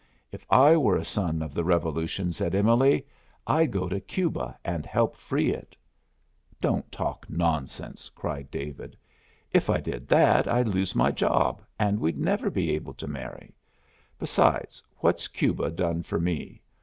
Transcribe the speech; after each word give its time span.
"If 0.31 0.43
I 0.49 0.75
were 0.77 0.95
a 0.95 1.05
Son 1.05 1.43
of 1.43 1.53
the 1.53 1.63
Revolution," 1.63 2.31
said 2.31 2.55
Emily, 2.55 3.05
"I'd 3.45 3.69
go 3.69 3.87
to 3.87 3.99
Cuba 3.99 4.57
and 4.65 4.83
help 4.83 5.15
free 5.15 5.53
it." 5.53 5.75
"Don't 6.59 6.91
talk 6.91 7.29
nonsense," 7.29 8.09
cried 8.09 8.49
David. 8.49 8.97
"If 9.51 9.69
I 9.69 9.79
did 9.79 10.07
that 10.07 10.47
I'd 10.47 10.67
lose 10.67 10.95
my 10.95 11.11
job, 11.11 11.61
and 11.77 11.99
we'd 11.99 12.17
never 12.17 12.49
be 12.49 12.71
able 12.71 12.95
to 12.95 13.05
marry. 13.05 13.53
Besides, 14.17 14.81
what's 15.01 15.27
Cuba 15.27 15.69
done 15.69 16.01
for 16.01 16.19
me? 16.19 16.63